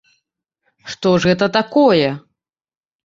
[0.95, 2.09] Што ж гэта такое?!